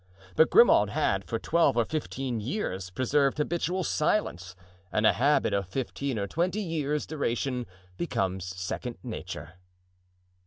[0.35, 4.55] But Grimaud had for twelve or fifteen years preserved habitual silence,
[4.91, 9.57] and a habit of fifteen or twenty years' duration becomes second nature.